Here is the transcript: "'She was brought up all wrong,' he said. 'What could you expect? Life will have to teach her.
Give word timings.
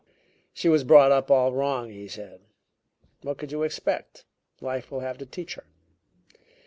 "'She 0.51 0.67
was 0.67 0.83
brought 0.83 1.11
up 1.11 1.29
all 1.29 1.53
wrong,' 1.53 1.91
he 1.91 2.07
said. 2.07 2.41
'What 3.21 3.37
could 3.37 3.51
you 3.51 3.61
expect? 3.61 4.25
Life 4.59 4.89
will 4.89 5.01
have 5.01 5.19
to 5.19 5.27
teach 5.27 5.53
her. 5.53 5.67